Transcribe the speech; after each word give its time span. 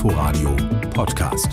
Inforadio 0.00 0.56
Podcast. 0.94 1.52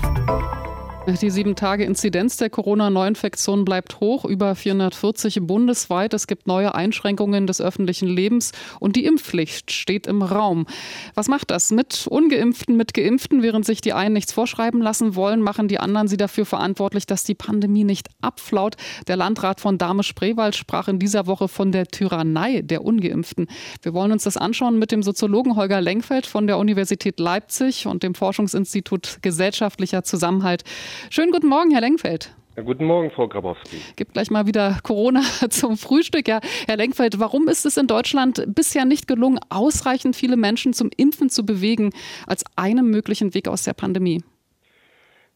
Die 1.08 1.30
sieben 1.30 1.56
Tage 1.56 1.86
Inzidenz 1.86 2.36
der 2.36 2.50
Corona-Neuinfektion 2.50 3.63
bleibt 3.63 4.02
hoch, 4.02 4.26
über 4.26 4.56
440 4.56 5.40
bundesweit. 5.42 6.13
Es 6.13 6.28
gibt 6.28 6.47
neue 6.47 6.76
Einschränkungen 6.76 7.47
des 7.47 7.62
öffentlichen 7.62 8.10
Lebens 8.10 8.52
und 8.81 8.97
die 8.97 9.06
Impfpflicht 9.06 9.72
steht 9.72 10.06
im 10.06 10.22
Raum. 10.22 10.67
Was 11.15 11.29
macht 11.29 11.49
das? 11.49 11.72
Mit 11.72 12.08
Ungeimpften, 12.08 12.76
mit 12.76 12.94
Geimpften, 12.94 13.42
während 13.42 13.65
sich 13.65 13.79
die 13.79 13.94
einen 13.94 14.12
nichts 14.12 14.33
vorschreiben 14.33 14.81
lassen 14.81 15.15
wollen, 15.15 15.42
machen 15.42 15.70
die 15.70 15.79
anderen 15.79 16.09
sie 16.09 16.17
dafür 16.17 16.45
verantwortlich, 16.45 17.05
dass 17.05 17.23
die 17.23 17.35
Pandemie 17.35 17.85
nicht 17.85 18.09
abflaut. 18.20 18.76
Der 19.08 19.16
Landrat 19.16 19.62
von 19.62 19.77
Dahme-Spreewald 19.77 20.58
sprach 20.58 20.89
in 20.89 20.99
dieser 20.99 21.26
Woche 21.26 21.48
von 21.48 21.71
der 21.71 21.88
Tyrannei 21.88 22.63
der 22.63 22.84
Ungeimpften. 22.84 23.48
Wir 23.81 23.94
wollen 23.94 24.12
uns 24.12 24.26
das 24.26 24.35
anschauen 24.35 24.77
mit 24.77 24.91
dem 24.91 25.03
Soziologen 25.03 25.55
Holger 25.55 25.80
Lenkfeld 25.80 26.26
von 26.26 26.48
der 26.48 26.58
Universität 26.58 27.17
Leipzig 27.17 27.88
und 27.88 28.03
dem 28.03 28.13
Forschungsinstitut 28.13 29.20
Gesellschaftlicher 29.21 30.04
Zusammenhalt. 30.04 30.66
Schönen 31.10 31.32
guten 31.32 31.48
Morgen, 31.48 31.72
Herr 31.72 31.82
Lenkfeld. 31.82 32.34
Ja, 32.58 32.64
guten 32.64 32.86
Morgen, 32.86 33.12
Frau 33.12 33.28
Grabowski. 33.28 33.78
Gibt 33.96 34.14
gleich 34.14 34.32
mal 34.32 34.48
wieder 34.48 34.80
Corona 34.82 35.22
zum 35.50 35.78
Frühstück. 35.78 36.28
Ja, 36.28 36.40
Herr 36.68 36.78
Lenkfeld, 36.78 37.20
warum 37.20 37.48
ist 37.48 37.66
es 37.66 37.78
in 37.78 37.86
Deutschland 37.86 38.44
bisher 38.48 38.84
nicht 38.84 39.08
gelungen, 39.08 39.40
ausreichend 39.50 40.16
viele 40.16 40.38
Menschen 40.38 40.74
zum 40.74 40.90
Impfen 40.98 41.30
zu 41.30 41.46
bewegen, 41.46 41.91
als 42.26 42.44
einen 42.55 42.90
möglichen 42.90 43.36
Weg 43.36 43.48
aus 43.48 43.64
der 43.64 43.74
Pandemie? 43.74 44.24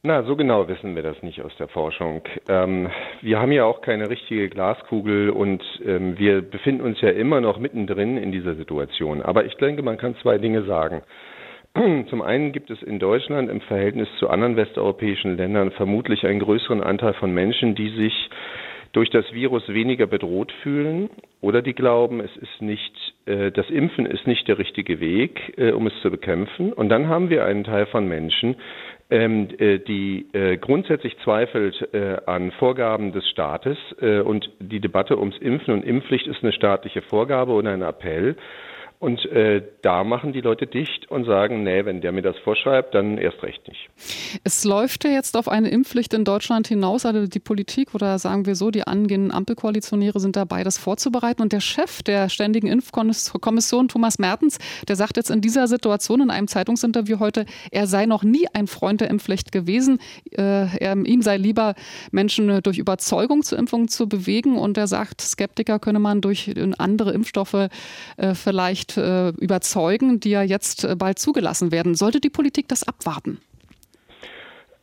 Na, 0.01 0.23
so 0.23 0.35
genau 0.35 0.67
wissen 0.67 0.95
wir 0.95 1.03
das 1.03 1.21
nicht 1.21 1.43
aus 1.43 1.55
der 1.59 1.67
Forschung. 1.67 2.23
Ähm, 2.49 2.89
wir 3.21 3.39
haben 3.39 3.51
ja 3.51 3.65
auch 3.65 3.81
keine 3.81 4.09
richtige 4.09 4.49
Glaskugel 4.49 5.29
und 5.29 5.61
ähm, 5.85 6.17
wir 6.17 6.41
befinden 6.41 6.81
uns 6.81 6.99
ja 7.01 7.09
immer 7.09 7.39
noch 7.39 7.59
mittendrin 7.59 8.17
in 8.17 8.31
dieser 8.31 8.55
Situation. 8.55 9.21
Aber 9.21 9.45
ich 9.45 9.53
denke, 9.57 9.83
man 9.83 9.99
kann 9.99 10.15
zwei 10.23 10.39
Dinge 10.39 10.63
sagen. 10.63 11.03
Zum 12.09 12.21
einen 12.21 12.51
gibt 12.51 12.69
es 12.69 12.81
in 12.83 12.99
Deutschland 12.99 13.49
im 13.49 13.61
Verhältnis 13.61 14.09
zu 14.19 14.29
anderen 14.29 14.55
westeuropäischen 14.55 15.37
Ländern 15.37 15.71
vermutlich 15.71 16.25
einen 16.25 16.39
größeren 16.39 16.81
Anteil 16.81 17.13
von 17.13 17.33
Menschen, 17.33 17.75
die 17.75 17.89
sich 17.89 18.29
durch 18.93 19.09
das 19.09 19.31
Virus 19.31 19.67
weniger 19.69 20.05
bedroht 20.05 20.51
fühlen 20.63 21.09
oder 21.39 21.61
die 21.61 21.73
glauben, 21.73 22.19
es 22.19 22.35
ist 22.35 22.61
nicht, 22.61 22.93
äh, 23.25 23.49
das 23.51 23.69
Impfen 23.69 24.05
ist 24.05 24.27
nicht 24.27 24.47
der 24.49 24.57
richtige 24.57 24.99
Weg, 24.99 25.53
äh, 25.57 25.71
um 25.71 25.87
es 25.87 25.93
zu 26.01 26.11
bekämpfen. 26.11 26.73
Und 26.73 26.89
dann 26.89 27.07
haben 27.07 27.29
wir 27.29 27.45
einen 27.45 27.63
Teil 27.63 27.85
von 27.85 28.05
Menschen, 28.05 28.55
ähm, 29.09 29.47
äh, 29.57 29.79
die 29.79 30.27
äh, 30.33 30.57
grundsätzlich 30.57 31.17
zweifelt 31.23 31.93
äh, 31.93 32.17
an 32.25 32.51
Vorgaben 32.51 33.13
des 33.13 33.27
Staates 33.29 33.77
äh, 34.01 34.19
und 34.19 34.49
die 34.59 34.81
Debatte 34.81 35.17
ums 35.17 35.37
Impfen 35.37 35.73
und 35.73 35.85
Impfpflicht 35.85 36.27
ist 36.27 36.43
eine 36.43 36.51
staatliche 36.51 37.01
Vorgabe 37.01 37.53
oder 37.53 37.71
ein 37.71 37.81
Appell. 37.81 38.35
Und 39.01 39.25
äh, 39.31 39.63
da 39.81 40.03
machen 40.03 40.31
die 40.31 40.41
Leute 40.41 40.67
dicht 40.67 41.09
und 41.09 41.25
sagen, 41.25 41.63
nee, 41.63 41.85
wenn 41.85 42.01
der 42.01 42.11
mir 42.11 42.21
das 42.21 42.37
vorschreibt, 42.37 42.93
dann 42.93 43.17
erst 43.17 43.41
recht 43.41 43.67
nicht. 43.67 43.89
Es 44.43 44.63
läuft 44.63 45.05
ja 45.05 45.09
jetzt 45.09 45.35
auf 45.35 45.47
eine 45.47 45.69
Impfpflicht 45.69 46.13
in 46.13 46.23
Deutschland 46.23 46.67
hinaus. 46.67 47.03
Also 47.07 47.25
die 47.25 47.39
Politik 47.39 47.95
oder 47.95 48.19
sagen 48.19 48.45
wir 48.45 48.55
so, 48.55 48.69
die 48.69 48.85
angehenden 48.85 49.31
Ampelkoalitionäre 49.31 50.19
sind 50.19 50.35
dabei, 50.35 50.63
das 50.63 50.77
vorzubereiten. 50.77 51.41
Und 51.41 51.51
der 51.51 51.61
Chef 51.61 52.03
der 52.03 52.29
Ständigen 52.29 52.67
Impfkommission, 52.67 53.87
Thomas 53.87 54.19
Mertens, 54.19 54.59
der 54.87 54.95
sagt 54.95 55.17
jetzt 55.17 55.31
in 55.31 55.41
dieser 55.41 55.67
Situation 55.67 56.21
in 56.21 56.29
einem 56.29 56.47
Zeitungsinterview 56.47 57.17
heute, 57.17 57.47
er 57.71 57.87
sei 57.87 58.05
noch 58.05 58.21
nie 58.21 58.45
ein 58.53 58.67
Freund 58.67 59.01
der 59.01 59.09
Impfpflicht 59.09 59.51
gewesen. 59.51 59.97
Äh, 60.29 60.77
er, 60.77 60.95
ihm 60.95 61.23
sei 61.23 61.37
lieber, 61.37 61.73
Menschen 62.11 62.61
durch 62.61 62.77
Überzeugung 62.77 63.41
zur 63.41 63.57
Impfung 63.57 63.87
zu 63.87 64.07
bewegen. 64.07 64.59
Und 64.59 64.77
er 64.77 64.85
sagt, 64.85 65.21
Skeptiker 65.21 65.79
könne 65.79 65.97
man 65.97 66.21
durch 66.21 66.53
andere 66.77 67.13
Impfstoffe 67.13 67.67
äh, 68.17 68.35
vielleicht 68.35 68.90
äh, 68.97 69.29
überzeugen, 69.29 70.19
die 70.19 70.31
ja 70.31 70.43
jetzt 70.43 70.83
äh, 70.83 70.95
bald 70.95 71.19
zugelassen 71.19 71.71
werden. 71.71 71.95
Sollte 71.95 72.19
die 72.19 72.29
Politik 72.29 72.67
das 72.67 72.87
abwarten? 72.87 73.39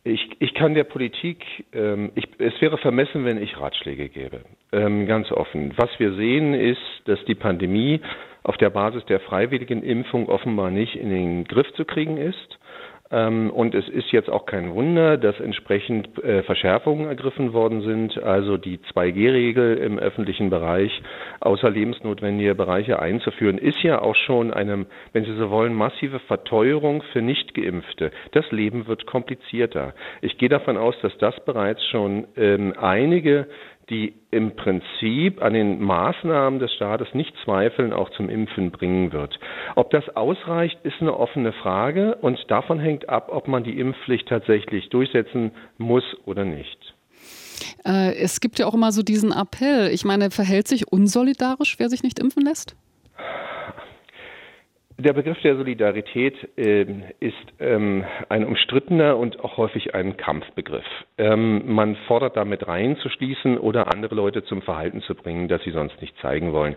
Ich, 0.03 0.29
ich 0.39 0.53
kann 0.53 0.73
der 0.73 0.85
Politik, 0.85 1.43
ähm, 1.73 2.11
ich, 2.15 2.25
es 2.37 2.53
wäre 2.61 2.77
vermessen, 2.77 3.25
wenn 3.25 3.41
ich 3.41 3.59
Ratschläge 3.59 4.09
gäbe. 4.09 4.41
Ähm, 4.71 5.05
ganz 5.05 5.31
offen. 5.31 5.73
Was 5.75 5.89
wir 5.97 6.15
sehen 6.15 6.53
ist, 6.53 6.79
dass 7.05 7.19
die 7.25 7.35
Pandemie 7.35 8.01
auf 8.43 8.57
der 8.57 8.69
Basis 8.69 9.05
der 9.05 9.19
freiwilligen 9.19 9.83
Impfung 9.83 10.29
offenbar 10.29 10.71
nicht 10.71 10.95
in 10.95 11.09
den 11.09 11.43
Griff 11.43 11.71
zu 11.73 11.85
kriegen 11.85 12.17
ist. 12.17 12.58
Ähm, 13.11 13.49
und 13.49 13.73
es 13.73 13.87
ist 13.89 14.11
jetzt 14.11 14.29
auch 14.29 14.45
kein 14.45 14.73
Wunder, 14.73 15.17
dass 15.17 15.39
entsprechend 15.39 16.23
äh, 16.23 16.43
Verschärfungen 16.43 17.07
ergriffen 17.07 17.53
worden 17.53 17.81
sind, 17.81 18.21
also 18.21 18.57
die 18.57 18.77
2G-Regel 18.93 19.77
im 19.77 19.97
öffentlichen 19.97 20.49
Bereich 20.49 20.91
außer 21.39 21.69
lebensnotwendige 21.69 22.53
Bereiche 22.53 22.99
einzuführen, 22.99 23.57
ist 23.57 23.81
ja 23.81 24.01
auch 24.01 24.15
schon 24.15 24.53
eine, 24.53 24.85
wenn 25.13 25.25
Sie 25.25 25.35
so 25.37 25.49
wollen, 25.49 25.73
massive 25.73 26.19
Verteuerung 26.19 27.01
für 27.11 27.21
Nichtgeimpfte. 27.21 28.11
Das 28.31 28.51
Leben 28.51 28.87
wird 28.87 29.07
komplizierter. 29.07 29.93
Ich 30.21 30.37
gehe 30.37 30.49
davon 30.49 30.77
aus, 30.77 30.95
dass 31.01 31.17
das 31.17 31.33
bereits 31.45 31.83
schon 31.87 32.27
ähm, 32.37 32.73
einige 32.79 33.47
die 33.89 34.13
im 34.31 34.55
Prinzip 34.55 35.41
an 35.41 35.53
den 35.53 35.81
Maßnahmen 35.81 36.59
des 36.59 36.73
Staates 36.73 37.07
nicht 37.13 37.33
zweifeln, 37.43 37.93
auch 37.93 38.09
zum 38.11 38.29
Impfen 38.29 38.71
bringen 38.71 39.11
wird. 39.11 39.39
Ob 39.75 39.89
das 39.91 40.07
ausreicht, 40.15 40.79
ist 40.83 41.01
eine 41.01 41.17
offene 41.17 41.51
Frage 41.53 42.15
und 42.21 42.39
davon 42.49 42.79
hängt 42.79 43.09
ab, 43.09 43.29
ob 43.31 43.47
man 43.47 43.63
die 43.63 43.79
Impfpflicht 43.79 44.27
tatsächlich 44.27 44.89
durchsetzen 44.89 45.51
muss 45.77 46.03
oder 46.25 46.45
nicht. 46.45 46.93
Äh, 47.85 48.15
es 48.15 48.39
gibt 48.39 48.59
ja 48.59 48.67
auch 48.67 48.73
immer 48.73 48.91
so 48.91 49.03
diesen 49.03 49.31
Appell. 49.31 49.89
Ich 49.91 50.05
meine, 50.05 50.31
verhält 50.31 50.67
sich 50.67 50.91
unsolidarisch, 50.91 51.79
wer 51.79 51.89
sich 51.89 52.03
nicht 52.03 52.19
impfen 52.19 52.43
lässt? 52.43 52.75
Der 54.99 55.13
Begriff 55.13 55.41
der 55.43 55.55
Solidarität 55.55 56.35
äh, 56.57 56.85
ist 57.21 57.33
ähm, 57.61 58.03
ein 58.27 58.43
umstrittener 58.43 59.15
und 59.15 59.39
auch 59.39 59.55
häufig 59.55 59.95
ein 59.95 60.17
Kampfbegriff. 60.17 60.83
Ähm, 61.17 61.73
man 61.73 61.95
fordert 62.07 62.35
damit 62.35 62.67
reinzuschließen 62.67 63.57
oder 63.59 63.93
andere 63.93 64.15
Leute 64.15 64.43
zum 64.43 64.61
Verhalten 64.61 65.01
zu 65.03 65.15
bringen, 65.15 65.47
das 65.47 65.63
sie 65.63 65.71
sonst 65.71 66.01
nicht 66.01 66.13
zeigen 66.21 66.51
wollen. 66.51 66.75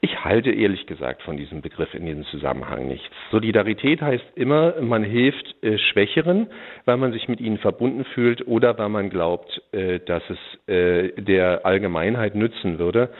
Ich 0.00 0.24
halte 0.24 0.50
ehrlich 0.50 0.86
gesagt 0.86 1.20
von 1.20 1.36
diesem 1.36 1.60
Begriff 1.60 1.92
in 1.92 2.06
diesem 2.06 2.24
Zusammenhang 2.24 2.88
nichts. 2.88 3.14
Solidarität 3.32 4.00
heißt 4.00 4.24
immer, 4.34 4.80
man 4.80 5.04
hilft 5.04 5.62
äh, 5.62 5.76
Schwächeren, 5.76 6.46
weil 6.86 6.96
man 6.96 7.12
sich 7.12 7.28
mit 7.28 7.38
ihnen 7.38 7.58
verbunden 7.58 8.06
fühlt 8.14 8.46
oder 8.46 8.78
weil 8.78 8.88
man 8.88 9.10
glaubt, 9.10 9.60
äh, 9.72 10.00
dass 10.00 10.22
es 10.30 10.38
äh, 10.74 11.12
der 11.20 11.66
Allgemeinheit 11.66 12.34
nützen 12.34 12.78
würde. 12.78 13.10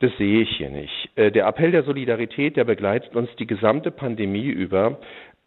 Das 0.00 0.10
sehe 0.18 0.42
ich 0.42 0.56
hier 0.56 0.70
nicht. 0.70 1.10
Äh, 1.16 1.30
der 1.30 1.46
Appell 1.46 1.70
der 1.70 1.84
Solidarität, 1.84 2.56
der 2.56 2.64
begleitet 2.64 3.14
uns 3.14 3.28
die 3.36 3.46
gesamte 3.46 3.90
Pandemie 3.90 4.48
über. 4.48 4.98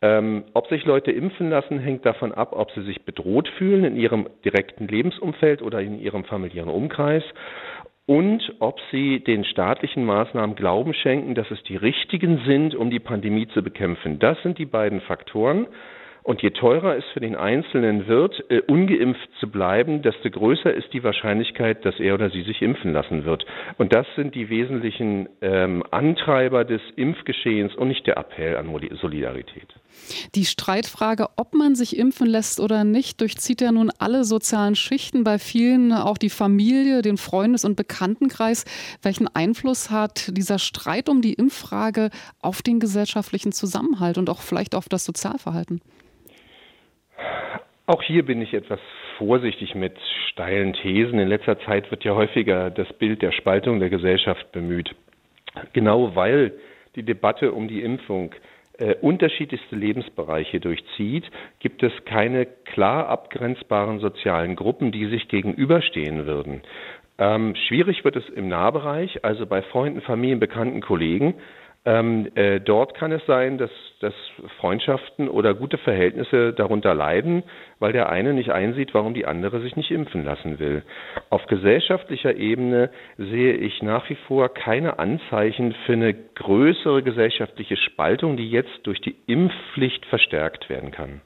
Ähm, 0.01 0.43
ob 0.53 0.67
sich 0.67 0.85
Leute 0.85 1.11
impfen 1.11 1.49
lassen, 1.49 1.79
hängt 1.79 2.05
davon 2.05 2.31
ab, 2.31 2.53
ob 2.53 2.71
sie 2.71 2.83
sich 2.83 3.03
bedroht 3.03 3.47
fühlen 3.57 3.83
in 3.83 3.95
ihrem 3.95 4.27
direkten 4.45 4.87
Lebensumfeld 4.87 5.63
oder 5.63 5.81
in 5.81 5.99
ihrem 5.99 6.23
familiären 6.23 6.69
Umkreis 6.69 7.23
und 8.05 8.55
ob 8.59 8.79
sie 8.91 9.19
den 9.19 9.43
staatlichen 9.43 10.05
Maßnahmen 10.05 10.55
Glauben 10.55 10.93
schenken, 10.93 11.35
dass 11.35 11.51
es 11.51 11.61
die 11.63 11.75
richtigen 11.75 12.41
sind, 12.45 12.73
um 12.73 12.89
die 12.89 12.99
Pandemie 12.99 13.47
zu 13.49 13.61
bekämpfen. 13.61 14.17
Das 14.19 14.41
sind 14.43 14.57
die 14.57 14.65
beiden 14.65 15.01
Faktoren. 15.01 15.67
Und 16.27 16.41
je 16.41 16.49
teurer 16.49 16.97
es 16.97 17.05
für 17.13 17.21
den 17.21 17.37
Einzelnen 17.37 18.05
wird, 18.05 18.43
äh, 18.51 18.59
ungeimpft 18.67 19.29
zu 19.39 19.49
bleiben, 19.49 20.01
desto 20.01 20.29
größer 20.29 20.73
ist 20.73 20.91
die 20.91 21.01
Wahrscheinlichkeit, 21.01 21.85
dass 21.85 22.01
er 22.01 22.15
oder 22.15 22.29
sie 22.29 22.43
sich 22.43 22.61
impfen 22.61 22.91
lassen 22.91 23.23
wird. 23.23 23.45
Und 23.77 23.95
das 23.95 24.05
sind 24.17 24.35
die 24.35 24.49
wesentlichen 24.49 25.29
ähm, 25.41 25.83
Antreiber 25.89 26.65
des 26.65 26.81
Impfgeschehens 26.97 27.75
und 27.75 27.87
nicht 27.87 28.05
der 28.07 28.17
Appell 28.17 28.57
an 28.57 28.67
Solidarität. 28.99 29.73
Die 30.35 30.43
Streitfrage, 30.43 31.27
ob 31.37 31.53
man 31.53 31.75
sich 31.75 31.97
impfen 31.97 32.27
lässt 32.27 32.59
oder 32.59 32.83
nicht, 32.83 33.21
durchzieht 33.21 33.61
ja 33.61 33.71
nun 33.71 33.89
alle 33.97 34.25
sozialen 34.25 34.75
Schichten, 34.75 35.23
bei 35.23 35.39
vielen 35.39 35.93
auch 35.93 36.17
die 36.17 36.29
Familie, 36.29 37.03
den 37.03 37.15
Freundes- 37.15 37.63
und 37.63 37.77
Bekanntenkreis. 37.77 38.65
Welchen 39.01 39.33
Einfluss 39.33 39.91
hat 39.91 40.35
dieser 40.35 40.59
Streit 40.59 41.07
um 41.07 41.21
die 41.21 41.35
Impffrage 41.35 42.09
auf 42.41 42.61
den 42.61 42.81
gesellschaftlichen 42.81 43.53
Zusammenhalt 43.53 44.17
und 44.17 44.29
auch 44.29 44.41
vielleicht 44.41 44.75
auf 44.75 44.89
das 44.89 45.05
Sozialverhalten? 45.05 45.79
Auch 47.87 48.03
hier 48.03 48.25
bin 48.25 48.41
ich 48.41 48.53
etwas 48.53 48.81
vorsichtig 49.17 49.73
mit 49.73 49.97
steilen 50.29 50.73
Thesen. 50.73 51.19
In 51.19 51.29
letzter 51.29 51.57
Zeit 51.61 51.89
wird 51.89 52.03
ja 52.03 52.15
häufiger 52.15 52.69
das 52.69 52.91
Bild 52.93 53.21
der 53.21 53.31
Spaltung 53.31 53.79
der 53.79 53.89
Gesellschaft 53.89 54.51
bemüht. 54.51 54.93
Genau 55.71 56.13
weil 56.13 56.51
die 56.97 57.03
Debatte 57.03 57.53
um 57.53 57.69
die 57.69 57.81
Impfung 57.81 58.35
äh, 58.77 58.95
unterschiedlichste 58.95 59.77
Lebensbereiche 59.77 60.59
durchzieht, 60.59 61.31
gibt 61.59 61.81
es 61.81 61.93
keine 62.03 62.45
klar 62.45 63.07
abgrenzbaren 63.07 63.99
sozialen 63.99 64.57
Gruppen, 64.57 64.91
die 64.91 65.05
sich 65.07 65.29
gegenüberstehen 65.29 66.25
würden. 66.25 66.63
Ähm, 67.17 67.55
schwierig 67.67 68.03
wird 68.03 68.17
es 68.17 68.27
im 68.27 68.49
Nahbereich, 68.49 69.23
also 69.23 69.45
bei 69.45 69.61
Freunden, 69.61 70.01
Familien, 70.01 70.41
Bekannten, 70.41 70.81
Kollegen. 70.81 71.35
Ähm, 71.87 72.27
äh, 72.35 72.59
dort 72.59 72.95
kann 72.95 73.13
es 73.13 73.25
sein, 73.27 73.57
dass, 73.57 73.71
dass 74.01 74.13
Freundschaften 74.59 75.29
oder 75.29 75.53
gute 75.53 75.77
Verhältnisse 75.77 76.51
darunter 76.51 76.93
leiden, 76.93 77.43
weil 77.79 77.93
der 77.93 78.09
eine 78.09 78.33
nicht 78.33 78.49
einsieht, 78.49 78.93
warum 78.93 79.13
die 79.13 79.25
andere 79.25 79.61
sich 79.61 79.77
nicht 79.77 79.89
impfen 79.89 80.25
lassen 80.25 80.59
will. 80.59 80.83
Auf 81.29 81.45
gesellschaftlicher 81.45 82.35
Ebene 82.35 82.89
sehe 83.17 83.53
ich 83.53 83.81
nach 83.81 84.09
wie 84.09 84.17
vor 84.27 84.49
keine 84.49 84.99
Anzeichen 84.99 85.73
für 85.85 85.93
eine 85.93 86.13
größere 86.13 87.03
gesellschaftliche 87.03 87.77
Spaltung, 87.77 88.35
die 88.35 88.51
jetzt 88.51 88.81
durch 88.83 88.99
die 88.99 89.15
Impfpflicht 89.25 90.05
verstärkt 90.07 90.69
werden 90.69 90.91
kann. 90.91 91.21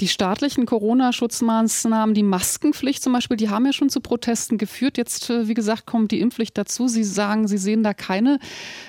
Die 0.00 0.08
staatlichen 0.08 0.66
Corona-Schutzmaßnahmen, 0.66 2.14
die 2.14 2.22
Maskenpflicht 2.22 3.02
zum 3.02 3.12
Beispiel, 3.12 3.36
die 3.36 3.48
haben 3.48 3.66
ja 3.66 3.72
schon 3.72 3.88
zu 3.88 4.00
Protesten 4.00 4.58
geführt. 4.58 4.98
Jetzt, 4.98 5.30
äh, 5.30 5.48
wie 5.48 5.54
gesagt, 5.54 5.86
kommt 5.86 6.10
die 6.10 6.20
Impfpflicht 6.20 6.56
dazu. 6.56 6.88
Sie 6.88 7.04
sagen, 7.04 7.46
Sie 7.46 7.58
sehen 7.58 7.82
da 7.82 7.94
keine, 7.94 8.38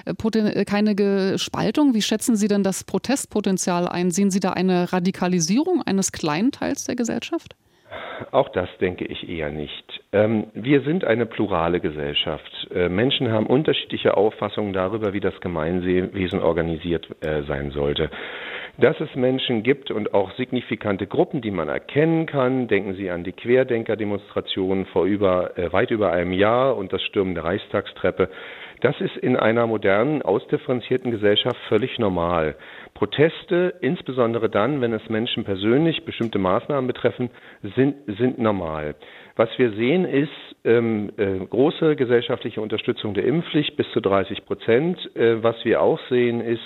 äh, 0.06 0.14
äh, 0.38 0.66
keine 0.66 1.38
Spaltung. 1.38 1.94
Wie 1.94 2.02
schätzen 2.02 2.36
Sie 2.36 2.48
denn 2.48 2.64
das 2.64 2.84
Protestpotenzial 2.84 3.88
ein? 3.88 4.12
Sehen 4.12 4.32
Sie 4.32 4.40
da 4.40 4.52
eine 4.52 4.92
Radikalisierung 4.92 5.82
eines 5.82 6.12
kleinen 6.12 6.52
Teils 6.52 6.86
der 6.86 6.96
Gesellschaft? 6.96 7.56
Auch 8.32 8.50
das 8.50 8.70
denke 8.80 9.06
ich 9.06 9.28
eher 9.28 9.50
nicht. 9.50 9.84
Ähm, 10.14 10.46
wir 10.54 10.82
sind 10.84 11.04
eine 11.04 11.26
plurale 11.26 11.80
Gesellschaft. 11.80 12.70
Menschen 12.90 13.32
haben 13.32 13.48
unterschiedliche 13.48 14.16
Auffassungen 14.16 14.72
darüber, 14.72 15.12
wie 15.12 15.20
das 15.20 15.38
Gemeinwesen 15.42 16.40
organisiert 16.40 17.08
sein 17.22 17.72
sollte 17.72 18.10
dass 18.78 19.00
es 19.00 19.14
Menschen 19.16 19.64
gibt 19.64 19.92
und 19.92 20.14
auch 20.14 20.32
signifikante 20.36 21.08
Gruppen, 21.08 21.42
die 21.42 21.52
man 21.52 21.70
erkennen 21.70 22.26
kann. 22.26 22.68
Denken 22.68 22.96
Sie 22.96 23.10
an 23.10 23.24
die 23.24 23.34
Querdenker-Demonstrationen 23.34 24.86
vor 24.88 25.06
über, 25.06 25.58
äh, 25.58 25.72
weit 25.72 25.92
über 25.92 26.12
einem 26.12 26.34
Jahr 26.34 26.78
und 26.78 26.94
das 26.94 27.02
Stürmen 27.04 27.36
der 27.36 27.44
Reichstagstreppe. 27.44 28.30
Das 28.82 29.00
ist 29.00 29.16
in 29.18 29.36
einer 29.36 29.68
modernen, 29.68 30.24
ausdifferenzierten 30.24 31.12
Gesellschaft 31.12 31.58
völlig 31.70 32.00
normal. 32.00 32.56
Proteste, 32.96 33.76
insbesondere 33.82 34.50
dann, 34.50 34.82
wenn 34.82 34.94
es 34.94 35.08
Menschen 35.08 35.44
persönlich 35.44 36.04
bestimmte 36.04 36.40
Maßnahmen 36.40 36.88
betreffen, 36.88 37.30
sind, 37.76 37.96
sind 38.18 38.40
normal. 38.40 38.96
Was 39.36 39.50
wir 39.58 39.72
sehen, 39.74 40.06
ist 40.06 40.32
ähm, 40.66 41.12
äh, 41.18 41.46
große 41.46 41.96
gesellschaftliche 41.96 42.62
Unterstützung 42.62 43.14
der 43.14 43.26
Impfpflicht 43.26 43.76
bis 43.78 43.90
zu 43.92 44.02
30 44.02 44.46
Prozent. 44.46 44.98
Äh, 45.16 45.44
was 45.44 45.64
wir 45.64 45.82
auch 45.82 46.00
sehen, 46.10 46.42
ist 46.42 46.62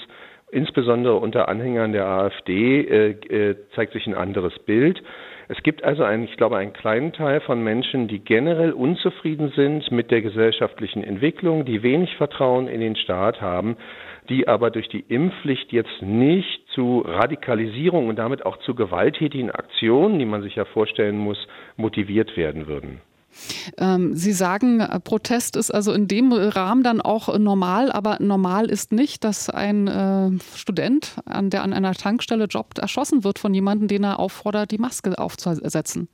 insbesondere 0.51 1.15
unter 1.15 1.49
Anhängern 1.49 1.91
der 1.91 2.05
AfD 2.05 2.81
äh, 2.81 3.09
äh, 3.11 3.55
zeigt 3.75 3.93
sich 3.93 4.07
ein 4.07 4.15
anderes 4.15 4.57
Bild. 4.59 5.01
Es 5.47 5.61
gibt 5.61 5.83
also 5.83 6.03
einen, 6.03 6.23
ich 6.23 6.37
glaube, 6.37 6.57
einen 6.57 6.73
kleinen 6.73 7.13
Teil 7.13 7.39
von 7.39 7.63
Menschen, 7.63 8.07
die 8.07 8.19
generell 8.19 8.71
unzufrieden 8.71 9.51
sind 9.55 9.91
mit 9.91 10.09
der 10.09 10.21
gesellschaftlichen 10.21 11.03
Entwicklung, 11.03 11.65
die 11.65 11.83
wenig 11.83 12.15
Vertrauen 12.15 12.67
in 12.67 12.81
den 12.81 12.95
Staat 12.95 13.41
haben, 13.41 13.77
die 14.27 14.47
aber 14.47 14.71
durch 14.71 14.87
die 14.89 15.05
Impfpflicht 15.07 15.71
jetzt 15.71 16.01
nicht 16.01 16.67
zu 16.69 17.03
Radikalisierung 17.05 18.07
und 18.07 18.17
damit 18.17 18.43
auch 18.45 18.57
zu 18.57 18.73
gewalttätigen 18.73 19.51
Aktionen, 19.51 20.17
die 20.17 20.25
man 20.25 20.41
sich 20.41 20.55
ja 20.55 20.65
vorstellen 20.65 21.17
muss, 21.17 21.47
motiviert 21.77 22.35
werden 22.37 22.65
würden. 22.65 23.01
Ähm, 23.77 24.15
Sie 24.15 24.31
sagen, 24.31 24.79
äh, 24.79 24.99
Protest 24.99 25.55
ist 25.55 25.71
also 25.71 25.93
in 25.93 26.07
dem 26.07 26.31
Rahmen 26.31 26.83
dann 26.83 27.01
auch 27.01 27.37
normal, 27.37 27.91
aber 27.91 28.17
normal 28.19 28.69
ist 28.69 28.91
nicht, 28.91 29.23
dass 29.23 29.49
ein 29.49 29.87
äh, 29.87 30.31
Student, 30.55 31.15
der 31.25 31.63
an 31.63 31.73
einer 31.73 31.93
Tankstelle 31.93 32.45
jobbt, 32.45 32.79
erschossen 32.79 33.23
wird 33.23 33.39
von 33.39 33.53
jemandem, 33.53 33.87
den 33.87 34.03
er 34.03 34.19
auffordert, 34.19 34.71
die 34.71 34.77
Maske 34.77 35.17
aufzusetzen, 35.17 36.07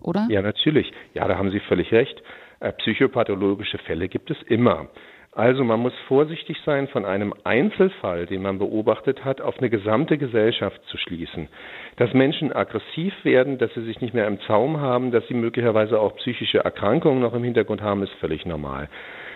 oder? 0.00 0.26
Ja, 0.30 0.42
natürlich. 0.42 0.92
Ja, 1.14 1.26
da 1.28 1.36
haben 1.36 1.50
Sie 1.50 1.60
völlig 1.60 1.92
recht. 1.92 2.22
Äh, 2.60 2.72
psychopathologische 2.72 3.78
Fälle 3.78 4.08
gibt 4.08 4.30
es 4.30 4.36
immer. 4.46 4.88
Also 5.38 5.62
man 5.62 5.78
muss 5.78 5.92
vorsichtig 6.08 6.56
sein, 6.66 6.88
von 6.88 7.04
einem 7.04 7.32
Einzelfall, 7.44 8.26
den 8.26 8.42
man 8.42 8.58
beobachtet 8.58 9.24
hat, 9.24 9.40
auf 9.40 9.56
eine 9.58 9.70
gesamte 9.70 10.18
Gesellschaft 10.18 10.80
zu 10.86 10.98
schließen. 10.98 11.46
Dass 11.94 12.12
Menschen 12.12 12.52
aggressiv 12.52 13.14
werden, 13.22 13.56
dass 13.56 13.72
sie 13.74 13.84
sich 13.84 14.00
nicht 14.00 14.14
mehr 14.14 14.26
im 14.26 14.40
Zaum 14.48 14.80
haben, 14.80 15.12
dass 15.12 15.24
sie 15.28 15.34
möglicherweise 15.34 16.00
auch 16.00 16.16
psychische 16.16 16.58
Erkrankungen 16.58 17.20
noch 17.20 17.34
im 17.34 17.44
Hintergrund 17.44 17.82
haben, 17.82 18.02
ist 18.02 18.14
völlig 18.14 18.46
normal. 18.46 18.88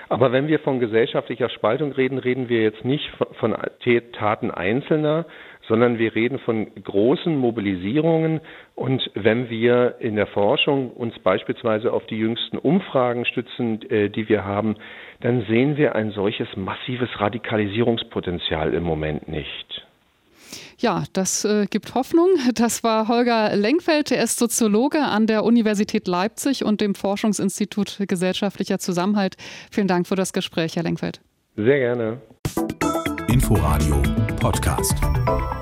Aber 0.08 0.32
wenn 0.32 0.48
wir 0.48 0.58
von 0.58 0.80
gesellschaftlicher 0.80 1.48
Spaltung 1.50 1.92
reden, 1.92 2.18
reden 2.18 2.48
wir 2.48 2.62
jetzt 2.62 2.84
nicht 2.84 3.08
von 3.38 3.56
Taten 4.12 4.50
Einzelner, 4.50 5.24
sondern 5.68 5.98
wir 5.98 6.14
reden 6.14 6.38
von 6.38 6.66
großen 6.82 7.36
Mobilisierungen. 7.36 8.40
Und 8.74 9.10
wenn 9.14 9.48
wir 9.50 9.96
in 10.00 10.16
der 10.16 10.26
Forschung 10.26 10.90
uns 10.90 11.18
beispielsweise 11.20 11.92
auf 11.92 12.06
die 12.06 12.18
jüngsten 12.18 12.58
Umfragen 12.58 13.24
stützen, 13.24 13.82
äh, 13.90 14.08
die 14.10 14.28
wir 14.28 14.44
haben, 14.44 14.76
dann 15.20 15.44
sehen 15.48 15.76
wir 15.76 15.94
ein 15.94 16.10
solches 16.10 16.48
massives 16.56 17.08
Radikalisierungspotenzial 17.20 18.74
im 18.74 18.82
Moment 18.82 19.28
nicht. 19.28 19.86
Ja, 20.78 21.04
das 21.12 21.44
äh, 21.44 21.66
gibt 21.66 21.94
Hoffnung. 21.94 22.28
Das 22.54 22.82
war 22.82 23.06
Holger 23.08 23.54
Lenkfeld, 23.54 24.10
er 24.10 24.24
ist 24.24 24.38
Soziologe 24.38 24.98
an 24.98 25.26
der 25.26 25.44
Universität 25.44 26.08
Leipzig 26.08 26.64
und 26.64 26.80
dem 26.80 26.94
Forschungsinstitut 26.94 27.98
Gesellschaftlicher 28.08 28.78
Zusammenhalt. 28.78 29.36
Vielen 29.70 29.86
Dank 29.86 30.08
für 30.08 30.16
das 30.16 30.32
Gespräch, 30.32 30.76
Herr 30.76 30.82
Lenkfeld. 30.82 31.20
Sehr 31.56 31.78
gerne. 31.78 32.20
Inforadio 33.32 34.02
Podcast. 34.40 35.61